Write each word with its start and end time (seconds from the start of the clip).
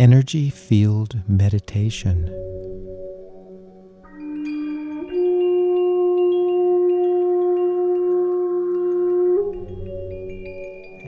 Energy 0.00 0.48
Field 0.48 1.14
Meditation. 1.28 2.24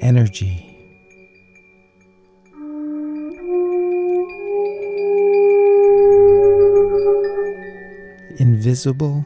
Energy. 0.03 0.69
Invisible 8.39 9.25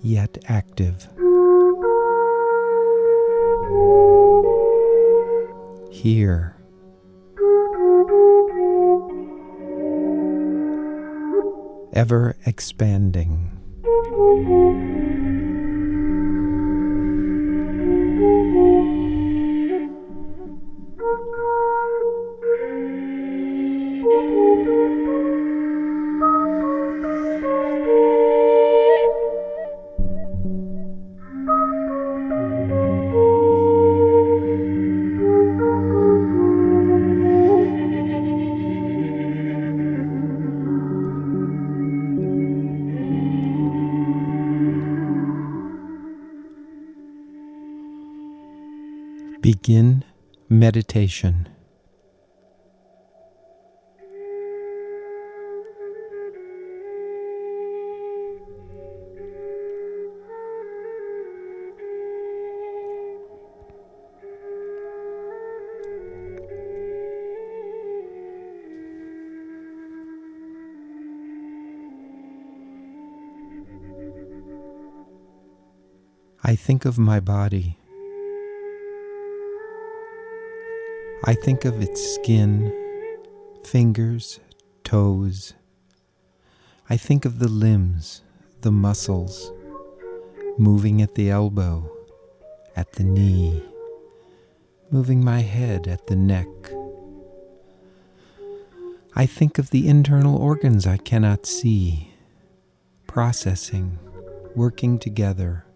yet 0.00 0.38
active. 0.46 1.08
Here. 5.90 6.55
Ever 11.96 12.36
expanding. 12.44 13.56
Begin 49.66 50.04
meditation. 50.48 51.48
I 76.44 76.54
think 76.54 76.84
of 76.84 77.00
my 77.00 77.18
body. 77.18 77.75
I 81.28 81.34
think 81.34 81.64
of 81.64 81.82
its 81.82 82.14
skin, 82.14 82.72
fingers, 83.64 84.38
toes. 84.84 85.54
I 86.88 86.96
think 86.96 87.24
of 87.24 87.40
the 87.40 87.48
limbs, 87.48 88.22
the 88.60 88.70
muscles, 88.70 89.50
moving 90.56 91.02
at 91.02 91.16
the 91.16 91.28
elbow, 91.28 91.90
at 92.76 92.92
the 92.92 93.02
knee, 93.02 93.60
moving 94.92 95.24
my 95.24 95.40
head 95.40 95.88
at 95.88 96.06
the 96.06 96.14
neck. 96.14 96.46
I 99.16 99.26
think 99.26 99.58
of 99.58 99.70
the 99.70 99.88
internal 99.88 100.36
organs 100.36 100.86
I 100.86 100.96
cannot 100.96 101.44
see, 101.44 102.14
processing, 103.08 103.98
working 104.54 105.00
together, 105.00 105.66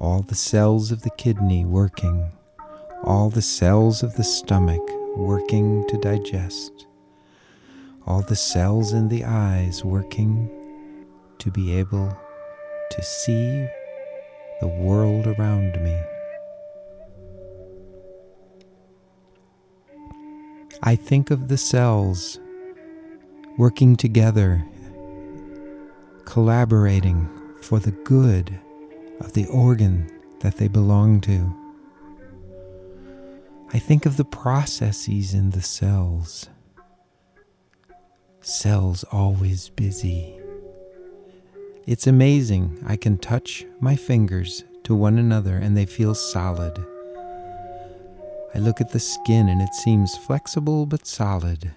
all 0.00 0.22
the 0.22 0.34
cells 0.34 0.90
of 0.90 1.02
the 1.02 1.10
kidney 1.10 1.64
working 1.64 2.32
all 3.04 3.28
the 3.28 3.42
cells 3.42 4.02
of 4.02 4.14
the 4.14 4.24
stomach 4.24 4.80
working 5.14 5.86
to 5.88 5.98
digest, 5.98 6.86
all 8.06 8.22
the 8.22 8.34
cells 8.34 8.94
in 8.94 9.08
the 9.08 9.24
eyes 9.24 9.84
working 9.84 10.50
to 11.38 11.50
be 11.50 11.78
able 11.78 12.16
to 12.90 13.02
see 13.02 13.66
the 14.60 14.68
world 14.68 15.26
around 15.26 15.78
me. 15.82 16.00
I 20.82 20.96
think 20.96 21.30
of 21.30 21.48
the 21.48 21.58
cells 21.58 22.40
working 23.58 23.96
together, 23.96 24.64
collaborating 26.24 27.28
for 27.60 27.78
the 27.78 27.92
good 27.92 28.58
of 29.20 29.34
the 29.34 29.46
organ 29.46 30.10
that 30.40 30.56
they 30.56 30.68
belong 30.68 31.20
to. 31.22 31.63
I 33.72 33.78
think 33.78 34.06
of 34.06 34.16
the 34.16 34.24
processes 34.24 35.34
in 35.34 35.50
the 35.50 35.62
cells. 35.62 36.48
Cells 38.40 39.04
always 39.10 39.70
busy. 39.70 40.38
It's 41.86 42.06
amazing. 42.06 42.82
I 42.86 42.96
can 42.96 43.18
touch 43.18 43.64
my 43.80 43.96
fingers 43.96 44.64
to 44.84 44.94
one 44.94 45.18
another 45.18 45.56
and 45.56 45.76
they 45.76 45.86
feel 45.86 46.14
solid. 46.14 46.84
I 48.54 48.58
look 48.58 48.80
at 48.80 48.92
the 48.92 49.00
skin 49.00 49.48
and 49.48 49.60
it 49.60 49.74
seems 49.74 50.16
flexible 50.16 50.86
but 50.86 51.06
solid. 51.06 51.72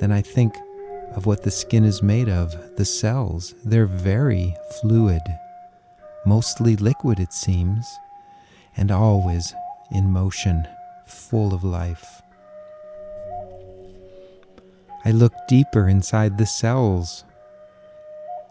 Then 0.00 0.10
I 0.10 0.22
think 0.22 0.56
of 1.14 1.26
what 1.26 1.42
the 1.42 1.50
skin 1.50 1.84
is 1.84 2.02
made 2.02 2.28
of, 2.28 2.76
the 2.76 2.84
cells. 2.84 3.54
They're 3.64 3.86
very 3.86 4.54
fluid, 4.80 5.22
mostly 6.26 6.76
liquid, 6.76 7.20
it 7.20 7.32
seems, 7.32 7.86
and 8.76 8.90
always 8.90 9.54
in 9.90 10.10
motion, 10.10 10.66
full 11.06 11.54
of 11.54 11.64
life. 11.64 12.22
I 15.04 15.12
look 15.12 15.32
deeper 15.48 15.88
inside 15.88 16.36
the 16.36 16.46
cells 16.46 17.24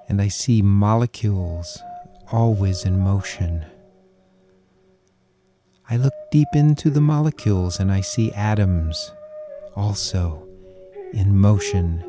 and 0.07 0.22
I 0.22 0.29
see 0.29 0.62
molecules 0.62 1.81
always 2.31 2.85
in 2.85 3.00
motion. 3.00 3.66
I 5.90 5.97
look 5.97 6.13
deep 6.31 6.47
into 6.53 6.90
the 6.90 7.01
molecules 7.01 7.79
and 7.79 7.91
I 7.91 8.02
see 8.02 8.31
atoms 8.31 9.12
also 9.75 10.47
in 11.13 11.38
motion, 11.38 12.03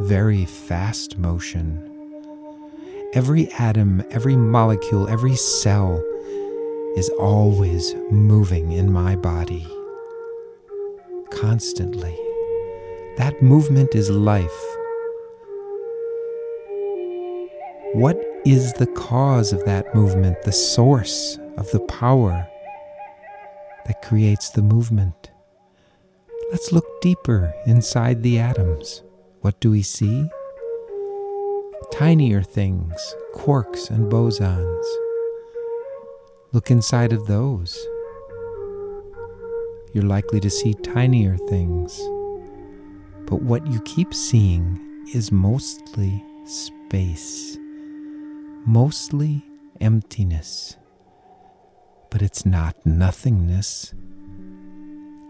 very 0.00 0.44
fast 0.44 1.18
motion. 1.18 1.86
Every 3.12 3.52
atom, 3.52 4.02
every 4.10 4.36
molecule, 4.36 5.08
every 5.08 5.36
cell 5.36 6.02
is 6.96 7.08
always 7.20 7.94
moving 8.10 8.72
in 8.72 8.92
my 8.92 9.14
body. 9.14 9.66
Constantly. 11.30 12.16
That 13.16 13.40
movement 13.40 13.94
is 13.94 14.10
life. 14.10 14.76
What 17.92 18.20
is 18.44 18.72
the 18.74 18.86
cause 18.86 19.52
of 19.52 19.64
that 19.66 19.94
movement, 19.94 20.42
the 20.42 20.52
source 20.52 21.38
of 21.56 21.70
the 21.70 21.80
power 21.80 22.48
that 23.86 24.02
creates 24.02 24.50
the 24.50 24.62
movement? 24.62 25.30
Let's 26.50 26.72
look 26.72 26.86
deeper 27.00 27.54
inside 27.66 28.22
the 28.22 28.38
atoms. 28.38 29.02
What 29.42 29.60
do 29.60 29.70
we 29.70 29.82
see? 29.82 30.28
Tinier 31.92 32.42
things, 32.42 33.14
quarks 33.34 33.90
and 33.90 34.10
bosons 34.10 34.84
Look 36.52 36.72
inside 36.72 37.12
of 37.12 37.28
those. 37.28 37.78
You're 39.92 40.02
likely 40.02 40.40
to 40.40 40.50
see 40.50 40.74
tinier 40.74 41.36
things. 41.48 41.96
But 43.26 43.42
what 43.42 43.64
you 43.68 43.80
keep 43.82 44.12
seeing 44.12 45.06
is 45.14 45.30
mostly 45.30 46.24
space, 46.46 47.56
mostly 48.66 49.44
emptiness. 49.80 50.76
But 52.10 52.20
it's 52.20 52.44
not 52.44 52.74
nothingness, 52.84 53.94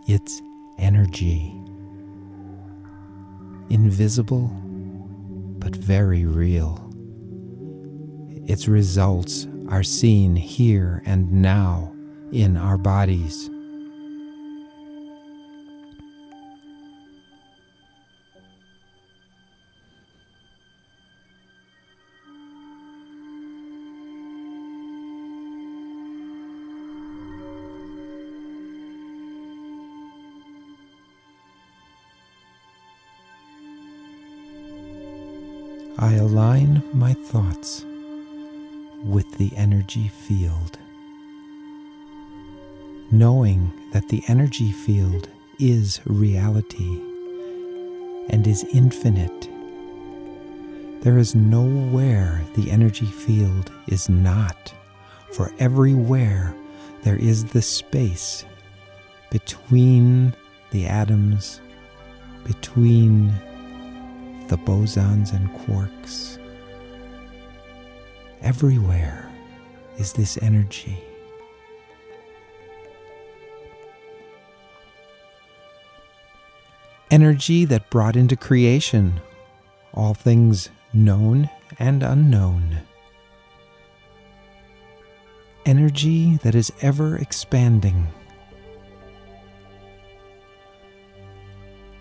it's 0.09 0.41
energy. 0.79 1.53
Invisible, 3.69 4.49
but 5.59 5.77
very 5.77 6.25
real. 6.25 6.91
Its 8.47 8.69
results 8.69 9.47
are 9.71 9.85
seen 9.85 10.35
here 10.35 11.03
and 11.07 11.31
now 11.31 11.95
in 12.33 12.57
our 12.57 12.77
bodies. 12.77 13.49
I 35.99 36.15
align 36.15 36.83
my 36.95 37.13
thoughts 37.13 37.85
with 39.05 39.31
the 39.39 39.51
energy 39.57 40.09
field, 40.09 40.79
knowing 43.11 43.73
that 43.93 44.09
the 44.09 44.23
energy 44.29 44.73
field 44.73 45.29
is 45.59 46.01
reality 46.07 47.01
and 48.29 48.47
is 48.47 48.65
infinite. 48.73 49.49
There 51.03 51.19
is 51.19 51.35
nowhere 51.35 52.43
the 52.55 52.71
energy 52.71 53.07
field 53.07 53.73
is 53.89 54.09
not, 54.09 54.73
for 55.33 55.53
everywhere 55.59 56.55
there 57.03 57.17
is 57.17 57.45
the 57.45 57.63
space 57.63 58.45
between 59.31 60.35
the 60.71 60.87
atoms, 60.87 61.61
between 62.45 63.29
the 64.49 64.59
bosons 64.59 65.33
and 65.33 65.49
quarks. 65.51 66.40
Everywhere 68.43 69.31
is 69.99 70.13
this 70.13 70.39
energy. 70.43 71.03
Energy 77.11 77.65
that 77.65 77.91
brought 77.91 78.17
into 78.17 78.37
creation 78.37 79.21
all 79.93 80.15
things 80.15 80.71
known 80.93 81.51
and 81.79 82.03
unknown. 82.03 82.81
Energy 85.67 86.37
that 86.45 86.55
is 86.55 86.73
ever 86.81 87.17
expanding. 87.17 88.07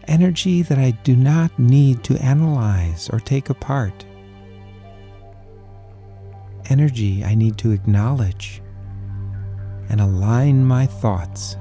energy 0.09 0.63
that 0.63 0.77
I 0.77 0.91
do 0.91 1.15
not 1.15 1.57
need 1.57 2.03
to 2.05 2.17
analyze 2.17 3.09
or 3.09 3.19
take 3.19 3.49
apart. 3.49 4.05
Energy 6.69 7.25
I 7.25 7.33
need 7.33 7.57
to 7.57 7.71
acknowledge 7.71 8.61
and 9.89 9.99
align 9.99 10.63
my 10.63 10.85
thoughts 10.85 11.57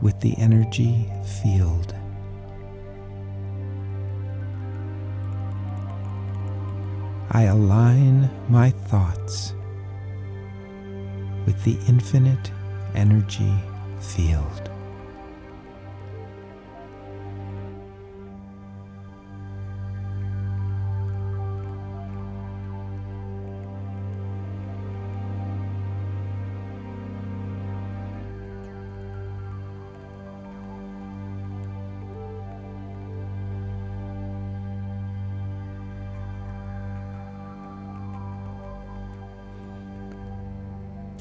with 0.00 0.18
the 0.20 0.34
energy 0.38 1.06
field. 1.42 1.94
I 7.30 7.42
align 7.42 8.30
my 8.48 8.70
thoughts 8.70 9.52
with 11.44 11.62
the 11.64 11.76
infinite 11.86 12.50
energy 12.94 13.54
field. 14.00 14.73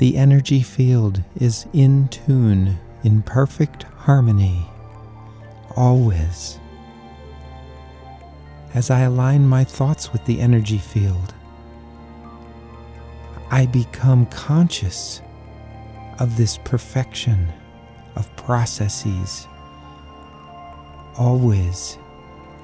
The 0.03 0.17
energy 0.17 0.61
field 0.61 1.23
is 1.39 1.65
in 1.71 2.09
tune, 2.09 2.77
in 3.05 3.21
perfect 3.21 3.83
harmony, 3.83 4.67
always. 5.77 6.59
As 8.73 8.89
I 8.89 9.03
align 9.03 9.47
my 9.47 9.63
thoughts 9.63 10.11
with 10.11 10.25
the 10.25 10.41
energy 10.41 10.77
field, 10.77 11.33
I 13.49 13.65
become 13.65 14.25
conscious 14.25 15.21
of 16.19 16.35
this 16.35 16.57
perfection 16.65 17.47
of 18.17 18.35
processes 18.35 19.47
always 21.17 21.97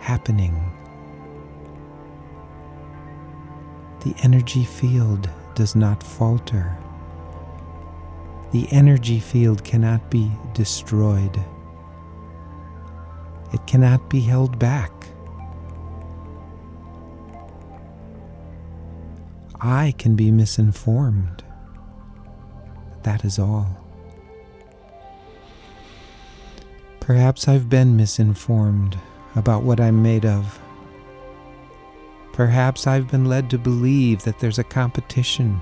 happening. 0.02 0.74
The 4.02 4.14
energy 4.24 4.66
field 4.66 5.30
does 5.56 5.74
not 5.74 6.04
falter. 6.04 6.78
The 8.52 8.68
energy 8.72 9.20
field 9.20 9.64
cannot 9.64 10.10
be 10.10 10.32
destroyed. 10.54 11.40
It 13.54 13.66
cannot 13.68 14.10
be 14.10 14.22
held 14.22 14.58
back. 14.58 14.92
I 19.62 19.94
can 19.98 20.16
be 20.16 20.32
misinformed. 20.32 21.44
That 23.04 23.26
is 23.26 23.38
all. 23.38 23.68
Perhaps 27.00 27.48
I've 27.48 27.70
been 27.70 27.98
misinformed 27.98 28.98
about 29.36 29.64
what 29.64 29.80
I'm 29.80 30.02
made 30.02 30.26
of. 30.26 30.60
Perhaps 32.34 32.88
I've 32.88 33.10
been 33.10 33.26
led 33.26 33.50
to 33.50 33.58
believe 33.58 34.24
that 34.24 34.40
there's 34.40 34.60
a 34.60 34.64
competition 34.64 35.62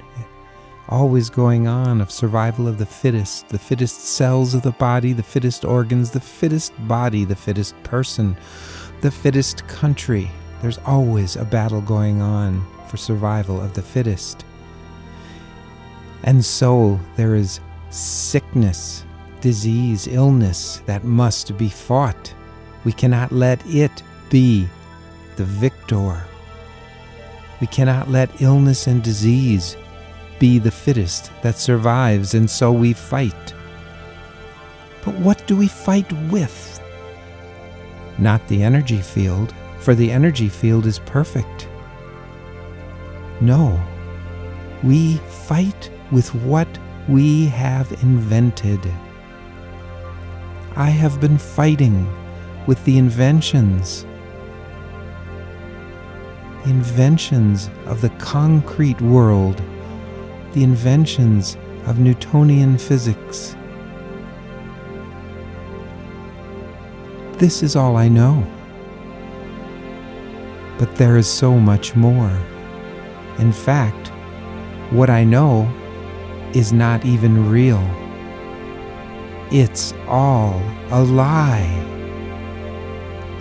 always 0.90 1.30
going 1.30 1.68
on 1.68 2.02
of 2.02 2.12
survival 2.12 2.68
of 2.68 2.78
the 2.78 2.86
fittest, 2.86 3.50
the 3.50 3.60
fittest 3.60 4.02
cells 4.02 4.54
of 4.54 4.62
the 4.62 4.72
body, 4.72 5.14
the 5.14 5.24
fittest 5.24 5.66
organs, 5.66 6.12
the 6.12 6.20
fittest 6.20 6.74
body, 6.88 7.26
the 7.26 7.36
fittest 7.36 7.82
person, 7.84 8.38
the 9.02 9.12
fittest 9.12 9.68
country. 9.68 10.30
There's 10.62 10.80
always 10.80 11.36
a 11.36 11.46
battle 11.46 11.82
going 11.82 12.22
on 12.22 12.66
for 12.88 12.98
survival 12.98 13.62
of 13.62 13.74
the 13.74 13.82
fittest. 13.82 14.46
And 16.24 16.44
so 16.44 17.00
there 17.16 17.36
is 17.36 17.60
sickness, 17.90 19.04
disease, 19.42 20.08
illness 20.08 20.82
that 20.86 21.04
must 21.04 21.58
be 21.58 21.70
fought. 21.70 22.34
We 22.86 22.92
cannot 22.92 23.32
let 23.32 23.66
it 23.68 24.04
be 24.30 24.68
the 25.36 25.46
victor. 25.46 26.24
We 27.62 27.68
cannot 27.68 28.10
let 28.10 28.42
illness 28.42 28.88
and 28.88 29.04
disease 29.04 29.76
be 30.40 30.60
the 30.60 30.72
fittest 30.72 31.32
that 31.42 31.58
survives, 31.58 32.34
and 32.34 32.50
so 32.50 32.72
we 32.72 32.94
fight. 32.94 33.54
But 35.04 35.16
what 35.16 35.46
do 35.48 35.56
we 35.56 35.68
fight 35.68 36.12
with? 36.32 36.82
Not 38.18 38.46
the 38.48 38.64
energy 38.64 39.02
field, 39.02 39.54
for 39.80 39.96
the 39.96 40.12
energy 40.12 40.50
field 40.50 40.86
is 40.86 41.00
perfect. 41.00 41.68
No, 43.40 43.80
we 44.84 45.18
fight 45.48 45.92
with 46.12 46.34
what 46.36 46.68
we 47.08 47.46
have 47.46 47.92
invented. 48.04 48.80
I 50.76 50.90
have 50.90 51.22
been 51.22 51.38
fighting 51.38 52.08
with 52.68 52.84
the 52.86 52.98
inventions 52.98 54.06
inventions 56.66 57.70
of 57.86 58.02
the 58.02 58.10
concrete 58.18 59.00
world 59.00 59.62
the 60.58 60.64
inventions 60.64 61.56
of 61.86 62.00
Newtonian 62.00 62.80
physics. 62.80 63.56
This 67.34 67.62
is 67.62 67.76
all 67.76 67.96
I 67.96 68.08
know. 68.08 68.44
But 70.80 70.96
there 70.96 71.16
is 71.16 71.28
so 71.28 71.60
much 71.60 71.96
more. 71.96 72.36
In 73.38 73.52
fact, 73.52 74.08
what 74.90 75.12
I 75.12 75.24
know 75.24 75.72
is 76.56 76.74
not 76.74 77.06
even 77.06 77.52
real. 77.52 77.84
It's 79.52 79.94
all 80.08 80.60
a 80.90 81.04
lie. 81.04 81.70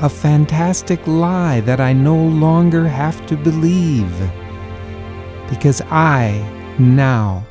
A 0.02 0.08
fantastic 0.10 1.00
lie 1.06 1.60
that 1.60 1.80
I 1.80 1.94
no 1.94 2.14
longer 2.14 2.86
have 2.86 3.24
to 3.28 3.38
believe. 3.38 4.14
Because 5.48 5.80
I 5.90 6.55
now, 6.78 7.46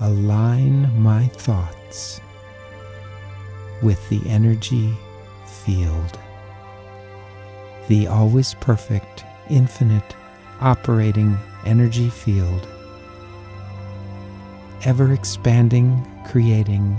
align 0.00 0.90
my 1.00 1.26
thoughts 1.26 2.20
with 3.82 4.08
the 4.08 4.20
energy 4.28 4.96
field, 5.46 6.18
the 7.88 8.06
always 8.06 8.54
perfect, 8.54 9.24
infinite, 9.50 10.16
operating 10.60 11.36
energy 11.66 12.08
field, 12.08 12.66
ever 14.84 15.12
expanding, 15.12 16.06
creating 16.26 16.98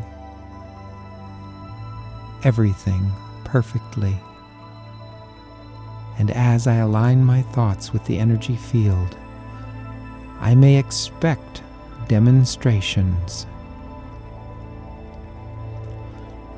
everything 2.43 3.11
perfectly. 3.45 4.15
And 6.19 6.29
as 6.31 6.67
I 6.67 6.75
align 6.75 7.23
my 7.23 7.41
thoughts 7.41 7.91
with 7.91 8.05
the 8.05 8.19
energy 8.19 8.55
field, 8.55 9.17
I 10.39 10.55
may 10.55 10.77
expect 10.77 11.61
demonstrations. 12.07 13.45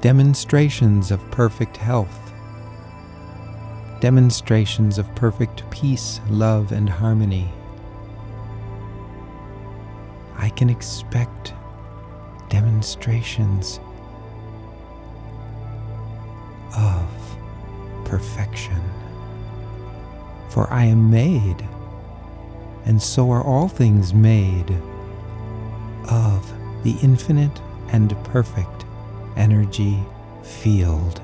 Demonstrations 0.02 1.12
of 1.12 1.20
perfect 1.32 1.78
health, 1.78 2.32
demonstrations 4.00 4.98
of 4.98 5.14
perfect 5.16 5.70
peace, 5.70 6.20
love, 6.30 6.72
and 6.72 6.90
harmony. 6.90 7.52
I 10.38 10.50
can 10.50 10.70
expect 10.70 11.54
demonstrations 12.50 13.80
of 16.78 17.08
perfection. 18.06 18.82
For 20.50 20.72
I 20.72 20.86
am 20.86 21.12
made, 21.12 21.68
and 22.86 23.02
so 23.02 23.32
are 23.32 23.44
all 23.44 23.68
things 23.68 24.14
made, 24.14 24.72
of 26.10 26.52
the 26.84 26.96
infinite 27.02 27.62
and 27.92 28.12
perfect 28.26 28.86
energy 29.38 30.00
field. 30.44 31.22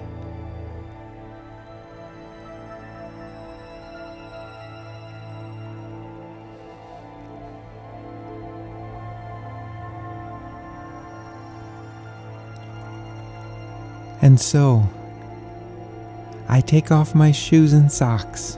And 14.21 14.39
so, 14.39 14.87
I 16.49 16.59
take 16.61 16.91
off 16.91 17.13
my 17.15 17.31
shoes 17.31 17.73
and 17.73 17.91
socks 17.91 18.57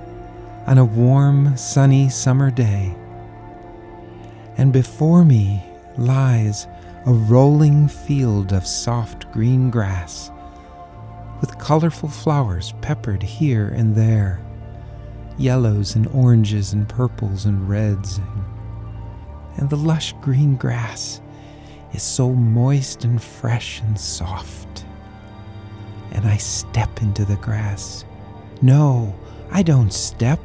on 0.69 0.77
a 0.77 0.85
warm, 0.85 1.57
sunny 1.57 2.07
summer 2.09 2.51
day, 2.51 2.95
and 4.57 4.71
before 4.71 5.25
me 5.25 5.65
lies 5.97 6.67
a 7.07 7.11
rolling 7.11 7.87
field 7.87 8.53
of 8.53 8.67
soft 8.67 9.31
green 9.31 9.71
grass 9.71 10.29
with 11.41 11.57
colorful 11.57 12.07
flowers 12.07 12.75
peppered 12.81 13.23
here 13.23 13.69
and 13.69 13.95
there, 13.95 14.39
yellows 15.39 15.95
and 15.95 16.05
oranges 16.09 16.71
and 16.71 16.87
purples 16.87 17.45
and 17.45 17.67
reds, 17.67 18.19
and 19.57 19.71
the 19.71 19.75
lush 19.75 20.13
green 20.21 20.55
grass 20.55 21.19
is 21.93 22.03
so 22.03 22.31
moist 22.31 23.05
and 23.05 23.23
fresh 23.23 23.81
and 23.81 23.99
soft. 23.99 24.85
And 26.11 26.27
I 26.27 26.37
step 26.37 27.01
into 27.01 27.25
the 27.25 27.37
grass. 27.37 28.05
No, 28.61 29.15
I 29.49 29.63
don't 29.63 29.91
step. 29.91 30.39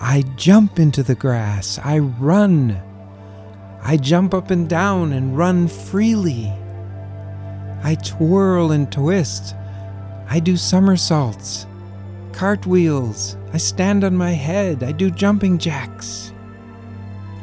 I 0.00 0.22
jump 0.36 0.78
into 0.78 1.02
the 1.02 1.14
grass. 1.14 1.78
I 1.82 1.98
run. 1.98 2.80
I 3.82 3.96
jump 3.96 4.34
up 4.34 4.50
and 4.50 4.68
down 4.68 5.12
and 5.12 5.36
run 5.38 5.68
freely. 5.68 6.52
I 7.82 7.94
twirl 7.94 8.72
and 8.72 8.90
twist. 8.90 9.54
I 10.28 10.40
do 10.40 10.56
somersaults, 10.56 11.66
cartwheels. 12.32 13.36
I 13.52 13.58
stand 13.58 14.02
on 14.02 14.16
my 14.16 14.32
head. 14.32 14.82
I 14.82 14.92
do 14.92 15.10
jumping 15.10 15.56
jacks. 15.56 16.32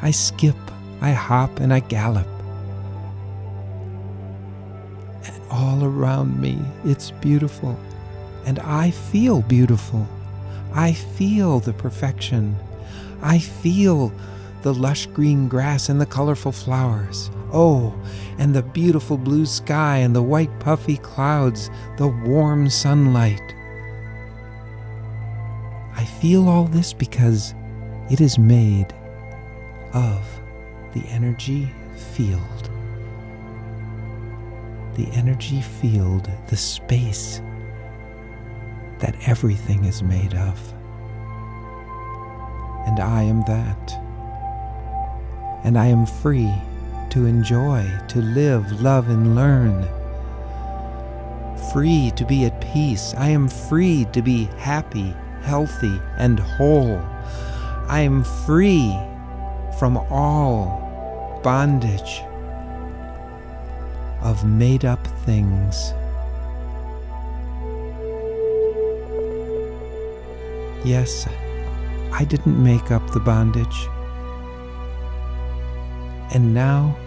I 0.01 0.11
skip, 0.11 0.57
I 1.01 1.11
hop, 1.11 1.59
and 1.59 1.73
I 1.73 1.79
gallop. 1.79 2.27
And 5.23 5.41
all 5.49 5.83
around 5.85 6.39
me, 6.41 6.59
it's 6.83 7.11
beautiful. 7.11 7.79
And 8.45 8.59
I 8.59 8.91
feel 8.91 9.41
beautiful. 9.41 10.05
I 10.73 10.93
feel 10.93 11.59
the 11.59 11.73
perfection. 11.73 12.57
I 13.21 13.39
feel 13.39 14.11
the 14.63 14.73
lush 14.73 15.05
green 15.07 15.47
grass 15.47 15.89
and 15.89 16.01
the 16.01 16.05
colorful 16.05 16.51
flowers. 16.51 17.29
Oh, 17.51 17.93
and 18.39 18.55
the 18.55 18.63
beautiful 18.63 19.17
blue 19.17 19.45
sky 19.45 19.97
and 19.97 20.15
the 20.15 20.23
white 20.23 20.59
puffy 20.59 20.97
clouds, 20.97 21.69
the 21.97 22.07
warm 22.07 22.69
sunlight. 22.69 23.53
I 25.95 26.05
feel 26.05 26.49
all 26.49 26.65
this 26.65 26.91
because 26.91 27.53
it 28.09 28.19
is 28.19 28.39
made 28.39 28.93
of 29.93 30.25
the 30.93 31.05
energy 31.09 31.69
field. 31.95 32.69
The 34.95 35.07
energy 35.11 35.61
field, 35.61 36.29
the 36.47 36.57
space 36.57 37.41
that 39.03 39.27
everything 39.27 39.83
is 39.83 40.01
made 40.01 40.33
of. 40.33 40.73
And 42.87 43.01
I 43.01 43.23
am 43.23 43.43
that. 43.47 43.91
And 45.65 45.77
I 45.77 45.87
am 45.87 46.05
free 46.05 46.53
to 47.09 47.25
enjoy, 47.25 47.85
to 48.07 48.19
live, 48.21 48.81
love, 48.81 49.09
and 49.09 49.35
learn. 49.35 49.85
Free 51.73 52.13
to 52.15 52.25
be 52.25 52.45
at 52.45 52.61
peace. 52.61 53.13
I 53.17 53.27
am 53.27 53.49
free 53.49 54.07
to 54.13 54.21
be 54.21 54.45
happy, 54.57 55.13
healthy, 55.41 55.99
and 56.17 56.39
whole. 56.39 56.97
I 57.89 57.99
am 57.99 58.23
free 58.45 58.97
from 59.79 59.97
all 60.09 61.41
bondage 61.43 62.21
of 64.21 64.45
made 64.45 64.85
up 64.85 65.05
things. 65.25 65.93
Yes, 70.83 71.27
I 72.11 72.25
didn't 72.25 72.61
make 72.61 72.91
up 72.91 73.11
the 73.11 73.19
bondage. 73.19 73.87
And 76.33 76.53
now 76.53 76.97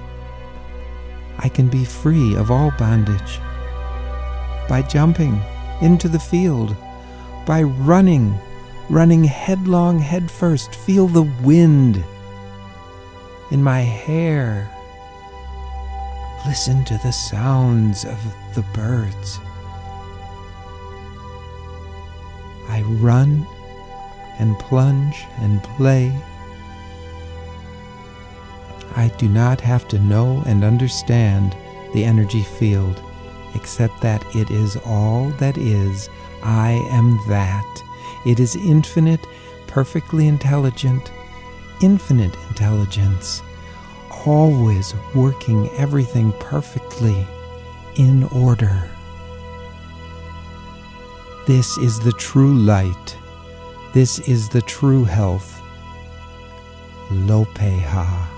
I 1.38 1.48
can 1.48 1.68
be 1.68 1.84
free 1.84 2.34
of 2.36 2.50
all 2.50 2.72
bondage 2.78 3.38
by 4.68 4.82
jumping 4.82 5.40
into 5.82 6.08
the 6.08 6.18
field, 6.18 6.74
by 7.44 7.62
running, 7.62 8.34
running 8.88 9.24
headlong 9.24 9.98
headfirst. 9.98 10.74
Feel 10.74 11.06
the 11.06 11.30
wind 11.42 12.02
in 13.50 13.62
my 13.62 13.80
hair. 13.80 14.70
Listen 16.46 16.84
to 16.86 16.98
the 17.02 17.12
sounds 17.12 18.04
of 18.04 18.18
the 18.54 18.62
birds. 18.72 19.38
I 22.68 22.82
run 22.82 23.46
and 24.38 24.58
plunge 24.58 25.24
and 25.38 25.62
play. 25.62 26.12
I 28.94 29.08
do 29.18 29.28
not 29.28 29.60
have 29.60 29.86
to 29.88 29.98
know 29.98 30.42
and 30.46 30.64
understand 30.64 31.56
the 31.92 32.04
energy 32.04 32.42
field, 32.42 33.02
except 33.54 34.00
that 34.00 34.24
it 34.34 34.50
is 34.50 34.76
all 34.84 35.30
that 35.38 35.58
is. 35.58 36.08
I 36.42 36.72
am 36.90 37.18
that. 37.28 37.82
It 38.24 38.40
is 38.40 38.56
infinite, 38.56 39.24
perfectly 39.66 40.28
intelligent, 40.28 41.12
infinite 41.82 42.34
intelligence, 42.48 43.42
always 44.24 44.94
working 45.14 45.68
everything 45.70 46.32
perfectly 46.40 47.26
in 47.96 48.24
order. 48.24 48.90
This 51.46 51.78
is 51.78 52.00
the 52.00 52.12
true 52.12 52.54
light. 52.54 53.16
This 53.96 54.18
is 54.28 54.50
the 54.50 54.60
true 54.60 55.04
health. 55.04 55.58
Lopeha. 57.08 58.35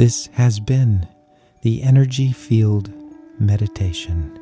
This 0.00 0.30
has 0.32 0.58
been 0.58 1.06
the 1.60 1.82
Energy 1.82 2.32
Field 2.32 2.90
Meditation 3.38 4.32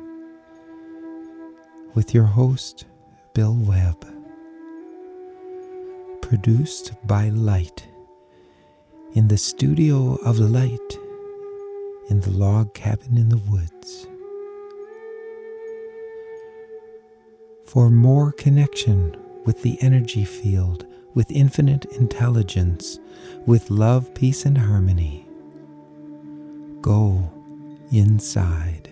with 1.93 2.13
your 2.13 2.23
host, 2.23 2.85
Bill 3.33 3.57
Webb 3.59 4.07
produced 6.21 6.93
by 7.05 7.27
light 7.27 7.85
in 9.15 9.27
the 9.27 9.37
studio 9.37 10.15
of 10.23 10.39
light 10.39 10.97
in 12.09 12.21
the 12.21 12.31
log 12.31 12.73
cabin 12.73 13.17
in 13.17 13.27
the 13.27 13.41
woods. 13.49 14.07
For 17.65 17.89
more 17.89 18.31
connection 18.31 19.13
with 19.43 19.61
the 19.63 19.77
energy 19.81 20.23
field, 20.23 20.85
with 21.13 21.29
infinite 21.29 21.83
intelligence, 21.97 22.97
with 23.45 23.69
love, 23.69 24.13
peace, 24.13 24.45
and 24.45 24.57
harmony, 24.57 25.25
go 26.81 27.31
inside 27.91 28.89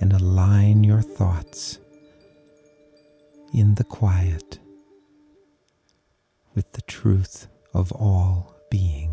and 0.00 0.12
align 0.12 0.82
your 0.84 1.02
thoughts 1.02 1.78
in 3.54 3.74
the 3.74 3.84
quiet 3.84 4.58
with 6.54 6.72
the 6.72 6.82
truth 6.82 7.48
of 7.74 7.92
all 7.92 8.54
being. 8.70 9.11